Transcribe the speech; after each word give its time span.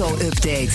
Auto-update. 0.00 0.70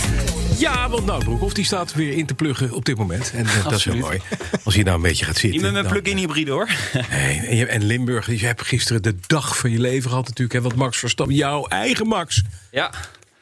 Ja, 0.57 0.89
want 0.89 1.05
nou, 1.05 1.23
Broekhoff 1.23 1.53
die 1.53 1.65
staat 1.65 1.93
weer 1.93 2.13
in 2.13 2.25
te 2.25 2.33
pluggen 2.33 2.71
op 2.71 2.85
dit 2.85 2.97
moment. 2.97 3.31
En 3.35 3.45
eh, 3.45 3.63
dat 3.63 3.71
is 3.73 3.85
heel 3.85 3.95
mooi. 3.95 4.21
Als 4.63 4.75
je 4.75 4.83
nou 4.83 4.95
een 4.95 5.01
beetje 5.01 5.25
gaat 5.25 5.37
zitten. 5.37 5.61
Met 5.61 5.71
mijn 5.71 5.83
dan- 5.83 5.93
plug-in 5.93 6.17
hybride 6.17 6.51
hoor. 6.51 6.69
Nee, 7.11 7.39
en, 7.39 7.55
je, 7.55 7.65
en 7.65 7.83
Limburg, 7.83 8.39
je 8.39 8.45
hebt 8.45 8.61
gisteren 8.61 9.01
de 9.01 9.15
dag 9.27 9.57
van 9.57 9.71
je 9.71 9.79
leven 9.79 10.09
gehad 10.09 10.27
natuurlijk. 10.27 10.53
Hè, 10.53 10.61
want 10.61 10.75
Max 10.75 10.97
Verstappen, 10.97 11.35
jouw 11.35 11.65
eigen 11.67 12.07
Max, 12.07 12.41
Ja, 12.71 12.91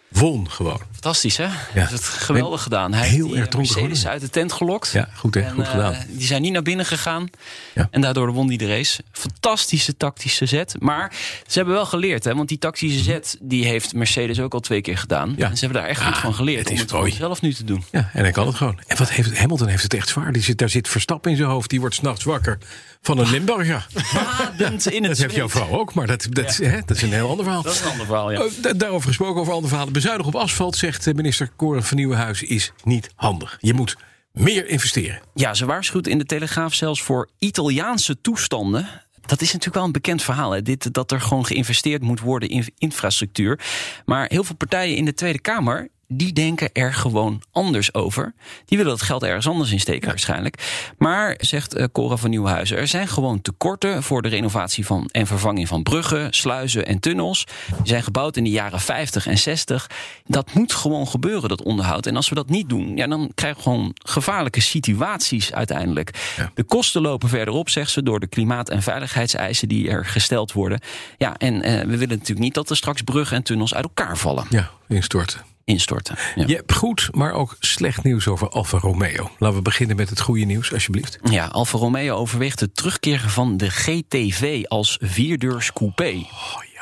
won 0.10 0.52
gewoon. 0.52 0.82
fantastisch 0.92 1.38
hè? 1.38 1.44
Ja. 1.44 1.52
Het 1.74 2.04
geweldig 2.04 2.64
gedaan. 2.64 2.94
Hij 2.94 3.08
Heel 3.08 3.34
heeft 3.34 3.52
die 3.52 3.62
eh, 3.62 3.74
Mercedes 3.76 4.08
uit 4.08 4.22
de 4.22 4.30
tent 4.30 4.52
gelokt. 4.54 4.92
Ja, 4.92 5.10
goed 5.16 5.34
hè, 5.34 5.42
En, 5.42 5.52
goed 5.54 5.64
eh, 5.64 5.70
gedaan. 5.72 5.96
die 6.10 6.26
zijn 6.28 6.42
niet 6.42 6.52
naar 6.52 6.62
binnen 6.62 6.86
gegaan. 6.86 7.30
Ja. 7.76 7.88
En 7.92 8.02
daardoor 8.02 8.32
won 8.34 8.48
hij 8.48 8.58
de 8.58 8.68
race. 8.68 9.04
Fantastische 9.12 9.98
tactische 9.98 10.46
zet. 10.46 10.76
Maar 10.80 11.12
ze 11.48 11.58
hebben 11.58 11.74
wel 11.76 11.86
geleerd, 11.86 12.24
hè? 12.24 12.36
Want 12.36 12.50
die 12.50 12.58
tactische 12.58 13.04
zet 13.04 13.38
die 13.42 13.66
heeft 13.66 13.94
Mercedes 13.94 14.40
ook 14.40 14.54
al 14.54 14.60
twee 14.60 14.82
keer 14.82 14.98
gedaan. 14.98 15.34
Ja. 15.38 15.50
En 15.50 15.58
ze 15.58 15.66
hebben 15.66 15.82
daar 15.82 15.90
echt 15.92 16.02
goed 16.04 16.14
Ja, 16.16 16.22
van 16.22 16.34
geleerd. 16.34 16.60
het 16.60 16.68
om 16.68 16.74
is 16.74 16.80
het 16.80 16.90
gewoon 16.90 17.06
mooi. 17.06 17.16
zelf 17.16 17.42
nu 17.42 17.54
te 17.54 17.64
doen. 17.64 17.84
Ja, 17.92 18.10
en 18.14 18.22
hij 18.24 18.32
kan 18.32 18.48
het 18.48 18.56
gewoon. 18.56 18.80
En 18.88 18.98
wat 18.98 19.10
heeft 19.10 19.38
Hamilton 19.38 19.68
heeft 19.68 19.84
het 19.84 19.94
echt 19.94 20.08
zwaar. 20.10 20.32
Die 20.32 20.42
zit, 20.44 20.58
daar 20.58 20.70
zit 20.70 20.88
Verstappen 20.88 21.32
in 21.32 21.38
zijn 21.38 21.50
hoofd. 21.50 21.70
Die 21.70 21.80
wordt 21.80 21.96
s'nachts 21.96 22.24
wakker 22.24 22.58
van 23.02 23.18
een 23.18 23.30
Limburger. 23.30 23.88
Badend 24.14 24.92
in 24.92 25.02
het 25.04 25.12
Dat 25.12 25.18
heeft 25.22 25.36
jouw 25.36 25.50
vrouw 25.50 25.70
ook, 25.70 25.94
maar 25.94 26.08
dat, 26.08 26.28
dat, 26.30 26.56
hè, 26.58 26.80
dat 26.86 26.96
is 26.98 27.02
een 27.02 27.14
heel 27.14 27.30
ander 27.30 27.44
verhaal. 27.46 27.62
Dat 27.64 27.74
is 27.74 27.82
een 27.82 27.90
ander 27.92 28.06
verhaal, 28.06 28.32
ja. 28.32 28.40
Eh, 28.40 28.46
da- 28.62 28.74
daarover 28.74 29.08
gesproken, 29.08 29.42
over 29.42 29.54
andere 29.54 29.68
verhalen. 29.70 29.94
Bezuinigen 30.00 30.34
op 30.34 30.42
asfalt, 30.42 30.76
zegt 30.76 31.08
eh, 31.08 31.14
minister 31.14 31.50
Koren 31.56 31.84
van 31.84 31.98
Nieuwenhuis, 31.98 32.44
is 32.44 32.72
niet 32.84 33.10
handig. 33.16 33.58
Je 33.60 33.74
moet 33.74 33.98
meer 34.32 34.68
investeren. 34.68 35.22
Ja, 35.34 35.54
ze 35.54 35.66
waarschuwt 35.66 36.08
in 36.08 36.18
de 36.18 36.26
Telegraaf 36.26 36.74
zelfs 36.74 37.02
voor 37.02 37.30
Italiaanse 37.40 38.22
toestanden. 38.22 38.88
Dat 39.22 39.42
is 39.42 39.48
natuurlijk 39.48 39.76
wel 39.76 39.84
een 39.84 39.92
bekend 39.92 40.24
verhaal. 40.24 40.52
Hè? 40.52 40.62
Dit, 40.62 40.94
dat 40.94 41.12
er 41.12 41.22
gewoon 41.22 41.46
geïnvesteerd 41.46 42.02
moet 42.02 42.20
worden 42.20 42.50
in 42.50 42.74
infrastructuur. 42.78 43.60
Maar 44.06 44.26
heel 44.30 44.44
veel 44.44 44.56
partijen 44.56 44.96
in 44.96 45.06
de 45.06 45.14
Tweede 45.14 45.40
Kamer. 45.40 45.90
Die 46.12 46.34
denken 46.34 46.70
er 46.74 46.94
gewoon 46.94 47.42
anders 47.52 47.94
over. 47.94 48.34
Die 48.66 48.78
willen 48.78 48.92
dat 48.92 49.02
geld 49.02 49.24
ergens 49.24 49.48
anders 49.48 49.72
in 49.72 49.80
steken 49.80 50.08
waarschijnlijk. 50.08 50.92
Maar, 50.98 51.36
zegt 51.38 51.74
eh, 51.74 51.86
Cora 51.92 52.16
van 52.16 52.30
Nieuwhuizen... 52.30 52.78
er 52.78 52.88
zijn 52.88 53.08
gewoon 53.08 53.42
tekorten 53.42 54.04
voor 54.04 54.22
de 54.22 54.30
renovatie 54.30 54.86
van 54.86 55.10
en 55.12 55.28
vervanging 55.28 55.68
van 55.68 55.84
bruggen, 55.84 56.34
sluizen 56.34 56.86
en 56.86 57.00
tunnels. 57.00 57.46
Die 57.68 57.88
zijn 57.88 58.04
gebouwd 58.04 58.38
in 58.38 58.44
de 58.44 58.50
jaren 58.50 58.80
50 58.80 59.28
en 59.28 59.38
60. 59.38 59.90
Dat 60.26 60.54
moet 60.54 60.74
gewoon 60.74 61.08
gebeuren, 61.08 61.50
dat 61.50 61.64
onderhoud. 61.64 62.06
En 62.06 62.16
als 62.16 62.30
we 62.30 62.36
dat 62.36 62.50
niet 62.50 62.70
doen, 62.70 62.98
ja, 62.98 63.08
dan 63.08 63.32
krijgen 63.36 63.58
we 63.58 63.64
gewoon 63.64 63.92
gevaarlijke 64.06 64.62
situaties 64.62 65.54
uiteindelijk. 65.54 66.34
Ja. 66.38 66.52
De 66.54 66.64
kosten 66.64 67.02
lopen 67.02 67.30
verder 67.30 67.54
op, 67.54 67.70
zegt 67.70 67.92
ze, 67.92 68.04
door 68.04 68.20
de 68.20 68.28
klimaat- 68.28 68.70
en 68.70 68.82
veiligheidseisen 68.82 69.68
die 69.68 69.90
er 69.90 70.06
gesteld 70.06 70.52
worden. 70.52 70.80
Ja, 71.18 71.38
en 71.38 71.62
eh, 71.62 71.80
we 71.80 71.98
willen 71.98 72.18
natuurlijk 72.18 72.40
niet 72.40 72.54
dat 72.54 72.70
er 72.70 72.76
straks 72.76 73.02
bruggen 73.02 73.38
en 73.38 73.44
tunnels 73.44 73.74
uit 73.74 73.84
elkaar 73.84 74.18
vallen, 74.18 74.46
Ja, 74.50 74.70
instorten. 74.88 75.50
Instorten. 75.70 76.16
Ja. 76.36 76.44
Je 76.48 76.56
hebt 76.56 76.74
goed, 76.74 77.10
maar 77.12 77.34
ook 77.34 77.56
slecht 77.60 78.04
nieuws 78.04 78.28
over 78.28 78.50
Alfa 78.50 78.78
Romeo. 78.78 79.32
Laten 79.38 79.58
we 79.58 79.64
beginnen 79.64 79.96
met 79.96 80.10
het 80.10 80.22
goede 80.22 80.46
nieuws, 80.46 80.74
alsjeblieft. 80.74 81.20
Ja, 81.24 81.46
Alfa 81.46 81.78
Romeo 81.78 82.16
overweegt 82.16 82.60
het 82.60 82.76
terugkeren 82.76 83.30
van 83.30 83.58
de 83.58 83.70
GTV 83.70 84.64
als 84.68 84.98
vierdeurs 85.02 85.74
coupé. 85.74 86.26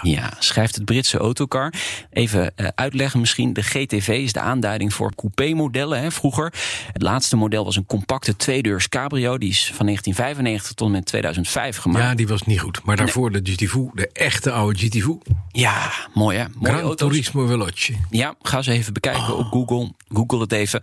Ja. 0.01 0.33
schrijft 0.39 0.75
het 0.75 0.85
Britse 0.85 1.17
autocar. 1.17 1.73
Even 2.09 2.55
eh, 2.55 2.67
uitleggen 2.75 3.19
misschien. 3.19 3.53
De 3.53 3.61
GTV 3.61 4.07
is 4.07 4.33
de 4.33 4.39
aanduiding 4.39 4.93
voor 4.93 5.15
coupé-modellen 5.15 6.11
vroeger. 6.11 6.53
Het 6.93 7.01
laatste 7.01 7.35
model 7.35 7.63
was 7.63 7.75
een 7.75 7.85
compacte 7.85 8.35
tweedeurs 8.35 8.89
cabrio. 8.89 9.37
Die 9.37 9.49
is 9.49 9.71
van 9.73 9.85
1995 9.85 10.73
tot 10.73 10.87
en 10.87 10.93
met 10.93 11.05
2005 11.05 11.77
gemaakt. 11.77 12.05
Ja, 12.05 12.15
die 12.15 12.27
was 12.27 12.41
niet 12.41 12.59
goed. 12.59 12.83
Maar 12.83 12.95
daarvoor 12.95 13.31
de 13.31 13.39
GT4, 13.39 13.93
de 13.93 14.09
echte 14.13 14.51
oude 14.51 14.79
GT4. 14.79 15.31
Ja, 15.51 15.91
mooi 16.13 16.37
hè. 16.37 16.45
Mooie 16.53 16.73
Gran 16.73 16.83
auto's. 16.83 17.09
Turismo 17.09 17.45
Veloce. 17.45 17.93
Ja, 18.09 18.35
ga 18.41 18.61
ze 18.61 18.71
even 18.71 18.93
bekijken 18.93 19.37
op 19.37 19.45
Google. 19.51 19.91
Google 20.07 20.39
het 20.39 20.51
even. 20.51 20.81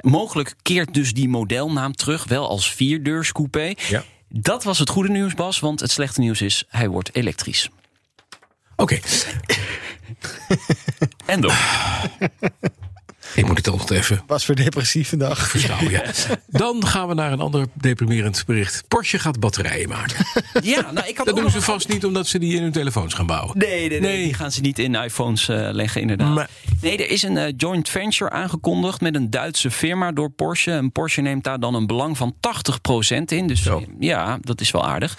Mogelijk 0.00 0.54
keert 0.62 0.94
dus 0.94 1.12
die 1.12 1.28
modelnaam 1.28 1.92
terug, 1.92 2.24
wel 2.24 2.48
als 2.48 2.72
vierdeurs 2.72 3.32
coupé. 3.32 3.74
Ja. 3.88 4.04
Dat 4.28 4.64
was 4.64 4.78
het 4.78 4.88
goede 4.88 5.08
nieuws, 5.08 5.34
Bas, 5.34 5.60
want 5.60 5.80
het 5.80 5.90
slechte 5.90 6.20
nieuws 6.20 6.40
is, 6.40 6.64
hij 6.68 6.88
wordt 6.88 7.14
elektrisch. 7.14 7.70
Oké, 8.76 8.98
En 11.26 11.40
door. 11.40 11.54
ik 13.34 13.46
moet 13.46 13.56
het 13.56 13.68
altijd 13.68 13.90
even 13.90 14.22
Was 14.26 14.46
weer 14.46 14.56
depressief 14.56 15.08
vandaag. 15.08 15.48
verstaan. 15.50 15.88
Ja. 15.90 16.02
Dan 16.46 16.86
gaan 16.86 17.08
we 17.08 17.14
naar 17.14 17.32
een 17.32 17.40
ander 17.40 17.66
deprimerend 17.74 18.42
bericht. 18.46 18.84
Porsche 18.88 19.18
gaat 19.18 19.40
batterijen 19.40 19.88
maken. 19.88 20.16
Ja, 20.62 20.90
nou, 20.90 21.06
ik 21.08 21.16
had 21.16 21.26
Dat 21.26 21.36
doen 21.36 21.50
ze 21.50 21.60
vast 21.62 21.88
niet 21.88 22.04
omdat 22.04 22.26
ze 22.26 22.38
die 22.38 22.56
in 22.56 22.62
hun 22.62 22.72
telefoons 22.72 23.14
gaan 23.14 23.26
bouwen. 23.26 23.58
Nee, 23.58 23.68
nee, 23.88 23.88
nee, 23.88 24.00
Nee. 24.00 24.24
die 24.24 24.34
gaan 24.34 24.52
ze 24.52 24.60
niet 24.60 24.78
in 24.78 24.94
iPhones 24.94 25.48
eh, 25.48 25.68
leggen, 25.72 26.00
inderdaad. 26.00 26.34
Maar- 26.34 26.48
Nee, 26.80 26.96
er 26.96 27.10
is 27.10 27.22
een 27.22 27.36
eh, 27.36 27.52
joint 27.56 27.88
venture 27.88 28.30
aangekondigd 28.30 29.00
met 29.00 29.14
een 29.14 29.30
Duitse 29.30 29.70
firma 29.70 30.12
door 30.12 30.30
Porsche. 30.30 30.72
En 30.72 30.92
Porsche 30.92 31.20
neemt 31.20 31.44
daar 31.44 31.60
dan 31.60 31.74
een 31.74 31.86
belang 31.86 32.16
van 32.16 32.34
80% 32.34 33.24
in. 33.24 33.46
Dus 33.46 33.62
Zo. 33.62 33.84
ja, 33.98 34.38
dat 34.40 34.60
is 34.60 34.70
wel 34.70 34.86
aardig. 34.86 35.18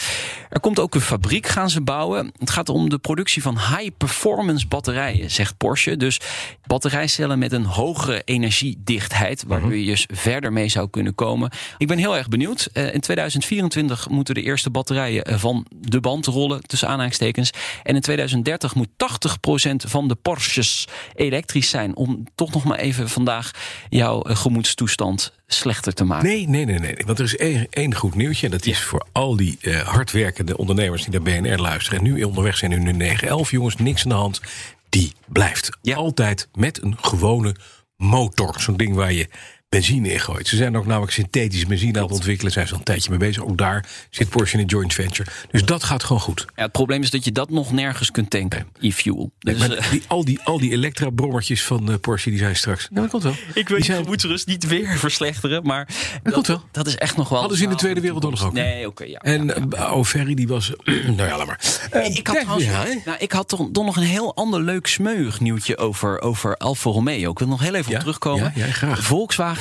Er 0.49 0.59
komt 0.59 0.79
ook 0.79 0.95
een 0.95 1.01
fabriek 1.01 1.47
gaan 1.47 1.69
ze 1.69 1.81
bouwen. 1.81 2.31
Het 2.39 2.49
gaat 2.49 2.69
om 2.69 2.89
de 2.89 2.97
productie 2.97 3.41
van 3.41 3.57
high-performance 3.57 4.67
batterijen, 4.67 5.31
zegt 5.31 5.57
Porsche. 5.57 5.97
Dus 5.97 6.19
batterijcellen 6.65 7.39
met 7.39 7.51
een 7.51 7.65
hogere 7.65 8.21
energiedichtheid, 8.25 9.43
waardoor 9.47 9.75
je 9.75 9.85
dus 9.85 10.07
verder 10.13 10.53
mee 10.53 10.69
zou 10.69 10.89
kunnen 10.89 11.15
komen. 11.15 11.51
Ik 11.77 11.87
ben 11.87 11.97
heel 11.97 12.17
erg 12.17 12.27
benieuwd. 12.27 12.69
Eh, 12.73 12.93
in 12.93 12.99
2024 12.99 14.09
moeten 14.09 14.35
de 14.35 14.41
eerste 14.41 14.69
batterijen 14.69 15.23
eh, 15.23 15.37
van 15.37 15.65
de 15.69 15.99
band 15.99 16.25
rollen, 16.25 16.61
tussen 16.67 16.87
aanhalingstekens. 16.87 17.51
En 17.83 17.95
in 17.95 18.01
2030 18.01 18.75
moet 18.75 18.89
80% 18.97 19.75
van 19.87 20.07
de 20.07 20.15
Porsches 20.15 20.87
elektrisch 21.15 21.45
zijn. 21.51 21.95
Om 21.95 22.23
toch 22.35 22.53
nog 22.53 22.63
maar 22.63 22.77
even 22.77 23.09
vandaag 23.09 23.51
jouw 23.89 24.21
eh, 24.21 24.35
gemoedstoestand 24.35 25.33
slechter 25.47 25.93
te 25.93 26.03
maken. 26.03 26.27
Nee, 26.27 26.47
nee, 26.47 26.65
nee, 26.65 26.79
nee. 26.79 26.95
Want 27.05 27.19
er 27.19 27.25
is 27.25 27.37
één, 27.37 27.67
één 27.69 27.95
goed 27.95 28.15
nieuwtje. 28.15 28.45
En 28.45 28.51
dat 28.51 28.65
is 28.65 28.79
voor 28.83 29.05
al 29.11 29.35
die 29.35 29.57
eh, 29.61 29.79
hardwerkende 29.79 30.57
ondernemers 30.57 31.05
die 31.05 31.19
naar 31.21 31.41
BNR 31.41 31.57
luisteren. 31.59 31.99
En 31.99 32.05
nu 32.05 32.23
onderweg 32.23 32.57
zijn 32.57 32.71
in 32.71 32.85
hun 32.85 32.97
911. 32.97 33.51
Jongens, 33.51 33.75
niks 33.75 34.03
aan 34.03 34.09
de 34.09 34.15
hand. 34.15 34.41
Die 34.89 35.11
blijft 35.25 35.77
Ja. 35.81 35.95
altijd 35.95 36.47
met 36.53 36.83
een 36.83 36.97
gewone 37.01 37.55
motor. 37.97 38.55
Zo'n 38.59 38.77
ding 38.77 38.95
waar 38.95 39.13
je 39.13 39.27
benzine 39.69 40.11
in 40.13 40.19
gooit. 40.19 40.47
Ze 40.47 40.55
zijn 40.55 40.77
ook 40.77 40.85
namelijk 40.85 41.11
synthetische 41.11 41.67
benzine 41.67 41.97
aan 41.97 42.03
het 42.03 42.13
ontwikkelen. 42.13 42.51
Zijn 42.51 42.65
ze 42.67 42.73
al 42.73 42.79
een 42.79 42.85
tijdje 42.85 43.09
mee 43.09 43.19
bezig. 43.19 43.43
Ook 43.43 43.57
daar 43.57 43.85
zit 44.09 44.29
Porsche 44.29 44.55
in 44.57 44.61
een 44.63 44.69
joint 44.69 44.93
venture. 44.93 45.29
Dus 45.51 45.65
dat 45.65 45.83
gaat 45.83 46.03
gewoon 46.03 46.21
goed. 46.21 46.45
Ja, 46.55 46.63
het 46.63 46.71
probleem 46.71 47.01
is 47.01 47.09
dat 47.11 47.23
je 47.23 47.31
dat 47.31 47.49
nog 47.49 47.71
nergens 47.71 48.11
kunt 48.11 48.29
tanken, 48.29 48.67
e-fuel. 48.79 49.31
Dus, 49.39 49.67
eh, 49.69 49.91
die, 49.91 50.03
al 50.07 50.25
die, 50.25 50.39
al 50.43 50.59
die 50.59 50.71
Elektra-brommertjes 50.71 51.63
van 51.63 51.91
eh, 51.91 51.95
Porsche, 52.01 52.29
die 52.29 52.39
zijn 52.39 52.55
straks... 52.55 52.87
Nou, 52.89 53.01
dat 53.01 53.09
komt 53.11 53.23
wel. 53.23 53.31
ik 53.47 53.53
Die 53.53 53.63
wil 53.75 53.83
zijn- 53.83 53.97
je 53.97 54.03
gemoedsrust 54.03 54.47
niet 54.47 54.67
weer 54.67 54.97
verslechteren, 55.07 55.63
maar 55.63 55.87
Dat 56.23 56.33
komt 56.33 56.47
wel. 56.47 56.61
dat 56.71 56.87
is 56.87 56.95
echt 56.95 57.17
nog 57.17 57.29
wel... 57.29 57.39
Hadden 57.39 57.57
ze 57.57 57.63
in 57.63 57.69
de 57.69 57.75
Tweede 57.75 58.01
Wereldoorlog 58.01 58.45
ook? 58.45 58.53
Nee, 58.53 58.87
oké, 58.87 59.03
ja. 59.03 59.19
En 59.19 59.45
ja, 59.47 59.55
ja. 60.13 60.25
eh, 60.25 60.35
die 60.35 60.47
was... 60.47 60.71
nou 60.85 61.15
ja, 61.17 61.37
laat 61.37 61.47
maar. 61.47 61.59
Ik 62.13 62.27
had, 62.27 62.39
trouwens- 62.39 62.65
ja, 62.65 62.85
nou, 63.05 63.17
ik 63.19 63.31
had 63.31 63.47
toch, 63.47 63.69
toch 63.71 63.85
nog 63.85 63.95
een 63.97 64.03
heel 64.03 64.35
ander 64.35 64.61
leuk 64.61 64.87
smeuig 64.87 65.39
nieuwtje 65.39 65.77
over, 65.77 66.21
over 66.21 66.57
Alfa 66.57 66.89
Romeo. 66.89 67.31
Ik 67.31 67.39
wil 67.39 67.47
nog 67.47 67.61
heel 67.61 67.73
even 67.75 67.93
op 67.93 67.99
terugkomen. 67.99 68.51
ja, 68.55 68.65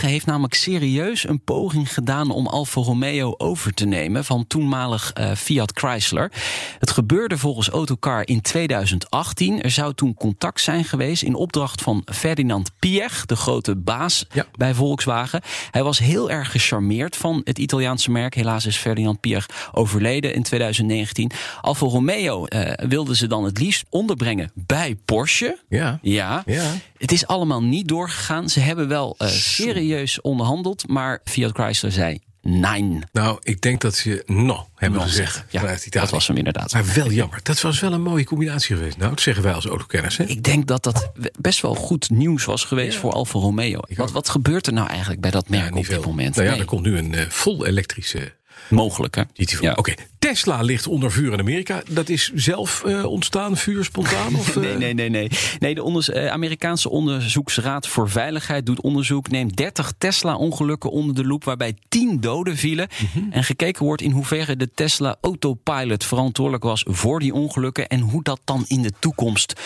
heeft 0.01 0.27
namelijk 0.27 0.55
serieus 0.55 1.29
een 1.29 1.41
poging 1.45 1.95
gedaan 1.95 2.31
om 2.31 2.47
Alfa 2.47 2.81
Romeo 2.81 3.34
over 3.37 3.75
te 3.75 3.84
nemen 3.87 4.25
van 4.25 4.47
toenmalig 4.47 5.12
eh, 5.12 5.33
Fiat 5.33 5.73
Chrysler. 5.75 6.33
Het 6.79 6.91
gebeurde 6.91 7.38
volgens 7.38 7.69
Autocar 7.69 8.26
in 8.26 8.41
2018. 8.41 9.62
Er 9.62 9.70
zou 9.70 9.94
toen 9.94 10.15
contact 10.15 10.61
zijn 10.61 10.85
geweest 10.85 11.23
in 11.23 11.35
opdracht 11.35 11.82
van 11.82 12.06
Ferdinand 12.12 12.70
Piech, 12.79 13.26
de 13.26 13.37
grote 13.37 13.76
baas 13.76 14.25
Ja. 14.32 14.47
bij 14.53 14.75
Volkswagen. 14.75 15.41
Hij 15.70 15.82
was 15.82 15.99
heel 15.99 16.31
erg 16.31 16.50
gecharmeerd 16.50 17.17
van 17.17 17.41
het 17.44 17.59
Italiaanse 17.59 18.11
merk. 18.11 18.35
Helaas 18.35 18.67
is 18.67 18.76
Ferdinand 18.76 19.20
Piech 19.20 19.47
overleden 19.73 20.35
in 20.35 20.43
2019. 20.43 21.31
Alfa 21.61 21.87
Romeo 21.87 22.44
eh, 22.47 22.88
wilden 22.88 23.17
ze 23.17 23.26
dan 23.26 23.44
het 23.44 23.59
liefst 23.59 23.85
onderbrengen 23.91 24.50
bij 24.55 24.97
Porsche. 25.05 25.59
Ja. 25.69 25.99
Ja. 26.03 26.43
Ja. 26.47 26.73
Het 26.99 27.12
is 27.12 27.26
allemaal 27.26 27.62
niet 27.62 27.88
doorgegaan. 27.88 28.49
Ze 28.49 28.61
hebben 28.61 28.88
wel 28.88 29.15
eh, 29.19 29.29
serieus 29.29 29.86
onderhandeld, 30.21 30.88
maar 30.88 31.21
Fiat 31.25 31.53
Chrysler 31.53 31.93
zei 31.93 32.19
nee. 32.43 32.99
Nou, 33.12 33.38
ik 33.43 33.61
denk 33.61 33.81
dat 33.81 33.94
ze 33.94 34.23
no 34.27 34.69
hebben 34.75 35.00
No 35.00 35.06
gezegd. 35.06 35.44
Ja, 35.50 35.61
vanuit 35.61 35.87
Italië. 35.87 36.05
dat 36.05 36.15
was 36.15 36.27
hem 36.27 36.37
inderdaad. 36.37 36.73
Maar 36.73 36.85
wel 36.94 37.11
jammer. 37.11 37.41
Dat 37.43 37.61
was 37.61 37.81
wel 37.81 37.93
een 37.93 38.03
mooie 38.03 38.25
combinatie 38.25 38.77
geweest. 38.77 38.97
Nou, 38.97 39.11
dat 39.11 39.21
zeggen 39.21 39.43
wij 39.43 39.53
als 39.53 39.67
autokenners. 39.67 40.17
Hè? 40.17 40.25
Ik 40.25 40.43
denk 40.43 40.67
dat 40.67 40.83
dat 40.83 41.11
best 41.41 41.61
wel 41.61 41.75
goed 41.75 42.11
nieuws 42.11 42.44
was 42.44 42.65
geweest 42.65 42.99
voor 42.99 43.12
Alfa 43.12 43.38
Romeo. 43.38 43.81
Wat, 43.94 44.11
wat 44.12 44.29
gebeurt 44.29 44.67
er 44.67 44.73
nou 44.73 44.88
eigenlijk 44.88 45.21
bij 45.21 45.31
dat 45.31 45.49
merk 45.49 45.73
Ja, 45.75 45.79
op 45.81 45.87
dit 45.87 46.05
moment? 46.06 46.35
Nou 46.35 46.47
ja, 46.47 46.53
Nee. 46.53 46.61
er 46.61 46.67
komt 46.67 46.82
nu 46.85 46.99
een 46.99 47.15
eh, 47.15 47.29
vol 47.29 47.67
elektrische 47.67 48.32
Mogelijk, 48.69 49.14
hè? 49.14 49.23
GT4. 49.23 49.61
Ja. 49.61 49.73
Oké, 49.73 49.94
Tesla 50.19 50.61
ligt 50.61 50.87
onder 50.87 51.12
vuur 51.12 51.32
in 51.32 51.38
Amerika. 51.38 51.82
Dat 51.88 52.08
is 52.08 52.31
zelf 52.35 52.85
eh, 52.85 53.05
ontstaan, 53.05 53.56
vuur 53.56 53.85
spontaan? 53.85 54.35
Of, 54.38 54.56
eh? 54.56 54.62
Nee, 54.62 54.76
nee, 54.76 54.94
nee, 54.94 55.08
nee. 55.11 55.31
nee 55.58 55.75
de 55.75 56.12
eh, 56.12 56.26
Amerikaanse 56.26 56.91
Onderzoeksraad 56.91 57.88
voor 57.88 58.11
Veiligheid 58.11 58.67
doet 58.67 58.81
onderzoek. 58.81 59.29
Neemt 59.31 59.56
30 59.56 59.93
Tesla-ongelukken 59.99 60.91
onder 60.91 61.14
de 61.14 61.25
loep, 61.25 61.44
waarbij 61.44 61.76
10 61.88 62.20
doden 62.20 62.56
vielen. 62.56 62.88
Mhm. 63.14 63.32
En 63.32 63.44
gekeken 63.44 63.85
wordt 63.85 64.03
in 64.03 64.11
hoeverre 64.11 64.56
de 64.56 64.70
Tesla 64.75 65.17
Autopilot 65.20 66.05
verantwoordelijk 66.05 66.64
was 66.64 66.85
voor 66.88 67.20
die 67.20 67.35
ongelukken. 67.35 67.88
En 67.88 68.00
hoe 68.00 68.23
dat 68.23 68.41
dan 68.44 68.64
in 68.69 68.82
de 68.82 68.93
toekomst 68.99 69.61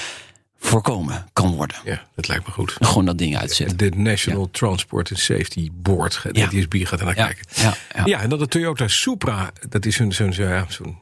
voorkomen 0.62 1.26
kan 1.32 1.54
worden. 1.54 1.76
Ja, 1.84 2.02
dat 2.14 2.28
lijkt 2.28 2.46
me 2.46 2.52
goed. 2.52 2.76
Gewoon 2.80 3.04
dat 3.04 3.18
ding 3.18 3.36
uitzetten. 3.36 3.76
De 3.76 3.90
National 3.96 4.48
Transport 4.50 5.10
and 5.10 5.18
Safety 5.20 5.68
Board, 5.72 6.20
de 6.22 6.38
Ja. 6.40 6.46
DSB, 6.48 6.74
gaat 6.86 6.98
er 7.00 7.06
naar 7.06 7.16
Ja, 7.16 7.24
kijken. 7.26 7.44
ja, 7.54 7.74
ja. 7.94 8.02
Ja, 8.06 8.20
en 8.20 8.28
dan 8.28 8.38
de 8.38 8.46
Toyota 8.48 8.88
Supra. 8.88 9.50
Dat 9.68 9.86
is 9.86 9.96
zo'n, 9.96 10.12
zo'n, 10.12 10.32
zo'n 10.68 10.98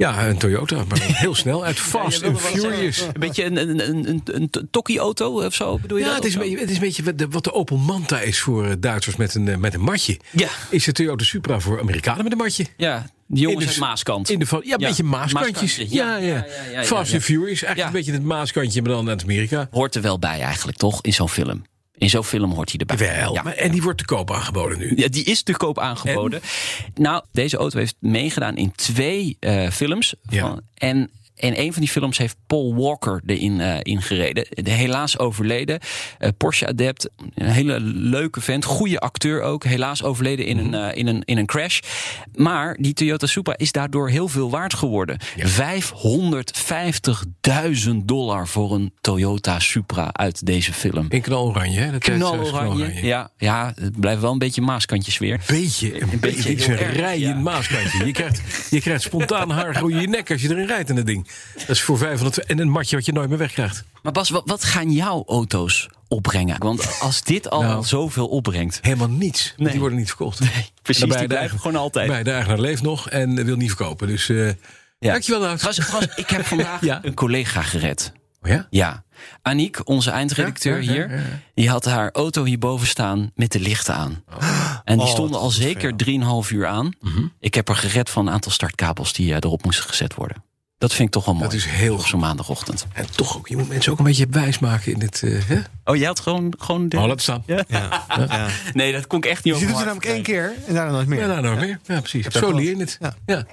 ja, 0.00 0.26
een 0.28 0.38
Toyota, 0.38 0.84
maar 0.88 0.98
heel 1.24 1.34
snel. 1.34 1.64
Uit 1.64 1.78
Fast 1.78 2.22
and 2.24 2.40
Furious. 2.40 3.00
Een 3.00 3.20
beetje 3.20 3.44
een, 3.44 3.56
een, 3.56 3.88
een, 3.88 4.08
een, 4.08 4.48
een 4.52 4.68
tokkie-auto 4.70 5.44
of 5.44 5.54
zo, 5.54 5.78
bedoel 5.78 5.98
je 5.98 6.04
Ja, 6.04 6.08
dat? 6.10 6.16
het 6.22 6.26
is, 6.32 6.36
beetje, 6.38 6.58
het 6.58 6.68
is 6.70 6.74
een 6.74 6.80
beetje 6.82 7.02
wat 7.02 7.18
de, 7.18 7.28
wat 7.28 7.44
de 7.44 7.52
Opel 7.52 7.76
Manta 7.76 8.20
is 8.20 8.40
voor 8.40 8.66
eh, 8.66 8.72
Duitsers 8.78 9.16
met 9.16 9.34
een, 9.34 9.48
eh, 9.48 9.56
met 9.56 9.74
een 9.74 9.80
matje. 9.80 10.18
Ja. 10.30 10.48
Is 10.70 10.84
de 10.84 10.92
Toyota 10.92 11.24
Supra 11.24 11.60
voor 11.60 11.80
Amerikanen 11.80 12.22
met 12.22 12.32
een 12.32 12.38
matje? 12.38 12.66
Ja, 12.76 13.06
die 13.26 13.42
jongens 13.42 13.64
de- 13.64 13.70
uit 13.70 13.78
Maaskant. 13.80 14.30
In 14.30 14.38
de, 14.38 14.46
ja, 14.50 14.56
een 14.58 14.62
Ja, 14.68 14.76
beetje 14.76 15.02
maaskantjes. 15.04 15.76
maaskantje, 15.78 15.96
Ja, 15.96 16.16
ja. 16.16 16.46
ja, 16.72 16.84
Fast 16.84 17.12
and 17.14 17.22
Furious, 17.22 17.62
eigenlijk 17.62 17.86
een 17.86 17.92
beetje 17.92 18.12
het 18.12 18.22
maaskantje, 18.24 18.82
maar 18.82 18.90
dan 18.90 19.08
uit 19.08 19.22
Amerika. 19.22 19.68
Hoort 19.70 19.94
er 19.94 20.02
wel 20.02 20.18
bij 20.18 20.40
eigenlijk, 20.40 20.78
toch? 20.78 21.02
In 21.02 21.12
zo'n 21.12 21.28
film. 21.28 21.62
In 22.00 22.10
zo'n 22.10 22.24
film 22.24 22.52
hoort 22.52 22.68
hij 22.70 22.78
erbij. 22.86 22.96
Wel, 23.20 23.34
Ja. 23.34 23.42
maar, 23.42 23.54
en 23.54 23.70
die 23.70 23.82
wordt 23.82 23.98
te 23.98 24.04
koop 24.04 24.30
aangeboden 24.32 24.78
nu. 24.78 24.92
Ja, 24.96 25.08
die 25.08 25.24
is 25.24 25.42
te 25.42 25.52
koop 25.52 25.78
aangeboden. 25.78 26.40
Nou, 26.94 27.22
deze 27.32 27.56
auto 27.56 27.78
heeft 27.78 27.96
meegedaan 27.98 28.56
in 28.56 28.72
twee 28.72 29.36
eh, 29.40 29.70
films. 29.70 30.14
Ja. 30.28 30.40
Van, 30.40 30.60
en 30.74 31.10
in 31.40 31.52
een 31.56 31.72
van 31.72 31.82
die 31.82 31.90
films 31.90 32.18
heeft 32.18 32.36
Paul 32.46 32.74
Walker 32.74 33.22
erin 33.26 33.60
eh 33.60 33.76
ingereden. 33.82 34.46
De 34.50 34.70
helaas 34.70 35.18
overleden. 35.18 35.78
Eh, 36.18 36.28
Porsche-adept. 36.36 37.08
Een 37.34 37.46
hele 37.50 37.80
leuke 37.80 38.40
vent. 38.40 38.64
Goede 38.64 38.98
acteur 39.00 39.42
ook. 39.42 39.64
Helaas 39.64 40.02
overleden 40.02 40.46
in, 40.46 40.56
Mhm. 40.56 40.74
een, 40.74 40.90
eh, 40.90 40.96
in, 40.98 41.06
een, 41.06 41.22
in 41.24 41.38
een 41.38 41.46
crash. 41.46 41.78
Maar 42.34 42.76
die 42.80 42.92
Toyota 42.92 43.26
Supra 43.26 43.56
is 43.56 43.72
daardoor 43.72 44.08
heel 44.08 44.28
veel 44.28 44.50
waard 44.50 44.74
geworden. 44.74 45.18
550.000 46.70 47.96
dollar 48.04 48.48
voor 48.48 48.74
een 48.74 48.92
Toyota 49.00 49.58
Supra 49.58 50.08
uit 50.12 50.46
deze 50.46 50.72
film. 50.72 51.06
In 51.08 51.20
knaloranje, 51.20 51.80
hè? 51.80 51.90
Dat 51.92 52.08
is, 52.08 52.14
Knaloranje. 52.14 52.94
Ja, 53.02 53.30
ja, 53.38 53.72
het 53.80 54.00
blijft 54.00 54.20
wel 54.20 54.32
een 54.32 54.38
beetje 54.38 54.60
maaskantjes 54.60 55.18
weer. 55.18 55.40
Beetje, 55.46 56.02
een, 56.02 56.20
beetje. 56.20 56.50
Een 56.72 56.78
erg, 56.78 56.96
rij 56.96 57.18
ja. 57.18 57.34
maaskantje. 57.34 58.06
Je 58.06 58.12
krijgt, 58.12 58.40
je 58.70 58.80
krijgt 58.80 59.02
spontaan 59.02 59.50
haar 59.50 59.74
groeien 59.80 60.00
je 60.00 60.08
nek 60.08 60.30
als 60.30 60.42
je 60.42 60.48
erin 60.50 60.66
rijdt 60.66 60.88
in 60.90 60.96
het 60.96 61.06
ding. 61.06 61.26
Dat 61.54 61.68
is 61.68 61.82
voor 61.82 61.98
500 61.98 62.44
en 62.46 62.58
een 62.58 62.68
matje 62.68 62.96
wat 62.96 63.04
je 63.06 63.12
nooit 63.12 63.28
meer 63.28 63.38
wegkrijgt. 63.38 63.84
Maar 64.02 64.12
Bas, 64.12 64.30
wat, 64.30 64.42
wat 64.46 64.64
gaan 64.64 64.92
jouw 64.92 65.24
auto's 65.26 65.88
opbrengen? 66.08 66.58
Want 66.58 67.00
als 67.00 67.22
dit 67.22 67.50
al 67.50 67.62
Nou. 67.62 67.84
zoveel 67.84 68.26
opbrengt. 68.28 68.78
Helemaal 68.82 69.08
niets. 69.08 69.46
want 69.48 69.58
Nee. 69.60 69.70
Die 69.70 69.80
worden 69.80 69.98
niet 69.98 70.08
verkocht. 70.08 70.38
precies, 70.82 71.02
En 71.02 71.08
die 71.08 71.18
de 71.18 71.26
blijven 71.26 71.58
gewoon 71.60 71.76
altijd. 71.80 72.08
Bij 72.08 72.22
de 72.22 72.30
eigenaar 72.30 72.60
leeft 72.60 72.82
nog 72.82 73.08
en 73.10 73.44
wil 73.44 73.56
niet 73.56 73.68
verkopen. 73.68 74.06
Dus 74.08 74.28
eh 74.28 74.46
Ja. 74.98 75.10
dankjewel, 75.12 75.40
Nout. 75.40 75.58
Trouwens, 75.58 76.14
ik 76.16 76.30
heb 76.30 76.44
vandaag 76.54 76.80
Ja. 76.84 76.98
een 77.02 77.14
collega 77.14 77.62
gered. 77.62 78.12
Oh 78.42 78.50
ja? 78.50 78.66
Ja. 78.70 79.04
Aniek, 79.42 79.88
onze 79.88 80.10
eindredacteur 80.10 80.82
Ja, 80.82 80.90
hier, 80.92 81.22
die 81.54 81.70
had 81.70 81.84
haar 81.84 82.10
auto 82.12 82.44
hierboven 82.44 82.86
staan 82.86 83.30
met 83.34 83.52
de 83.52 83.60
lichten 83.60 83.94
aan. 83.94 84.24
En 84.84 84.96
die 84.98 85.06
Oh, 85.06 85.12
stonden 85.12 85.40
al 85.40 85.50
zeker 85.50 85.96
3,5 85.96 86.50
uur 86.50 86.66
aan. 86.66 86.90
Mhm. 87.00 87.24
Ik 87.40 87.54
heb 87.54 87.68
er 87.68 87.76
gered 87.76 88.10
van 88.10 88.26
een 88.26 88.32
aantal 88.32 88.52
startkabels 88.52 89.12
die 89.12 89.30
eh, 89.30 89.36
erop 89.40 89.64
moesten 89.64 89.84
gezet 89.84 90.14
worden. 90.14 90.44
Dat 90.80 90.92
vind 90.92 91.08
ik 91.08 91.10
toch 91.14 91.24
wel 91.24 91.34
mooi. 91.34 91.46
Dat 91.46 91.56
is 91.56 91.64
heel 91.66 91.94
Op 91.94 92.06
zo'n 92.06 92.20
maandagochtend. 92.20 92.86
En 92.92 93.10
toch 93.10 93.36
ook, 93.36 93.48
je 93.48 93.56
moet 93.56 93.68
mensen 93.68 93.92
ook 93.92 93.98
een 93.98 94.04
beetje 94.04 94.26
wijs 94.30 94.58
maken 94.58 94.92
in 94.92 94.98
dit. 94.98 95.22
eh, 95.22 95.38
hè? 95.46 95.60
Oh, 95.84 95.96
jij 95.96 96.06
had 96.06 96.20
gewoon... 96.20 96.54
gewoon 96.58 96.88
de... 96.88 96.96
Oh, 96.98 97.06
laat 97.06 97.22
staan. 97.22 97.42
Ja. 97.46 97.64
Ja. 97.68 98.04
Ja. 98.28 98.48
Nee, 98.72 98.92
dat 98.92 99.06
kon 99.06 99.18
ik 99.18 99.24
echt 99.24 99.44
niet 99.44 99.54
Je 99.54 99.60
over 99.60 99.66
doet 99.66 99.76
het 99.76 99.86
namelijk 99.86 100.14
één 100.14 100.22
keer 100.22 100.54
en 100.66 100.74
daarna 100.74 100.92
nooit 100.92 101.06
meer. 101.06 101.20
Ja, 101.20 101.26
nou, 101.26 101.42
nou 101.42 101.56
meer. 101.56 101.80
Ja, 101.84 102.00
precies. 102.00 102.26
Zo 102.26 102.52
leer 102.52 102.70
je 102.70 102.76
het. 102.76 102.96
Ja. 103.00 103.14
Ja. 103.26 103.46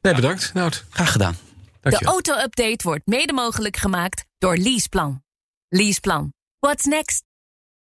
Nee, 0.00 0.14
bedankt. 0.14 0.50
Nout, 0.54 0.84
Graag 0.90 1.12
gedaan. 1.12 1.36
De 1.80 2.04
auto-update 2.04 2.78
wordt 2.82 3.06
mede 3.06 3.32
mogelijk 3.32 3.76
gemaakt 3.76 4.24
door 4.38 4.56
Leaseplan. 4.56 5.22
Leaseplan. 5.68 6.32
What's 6.58 6.84
next? 6.84 7.22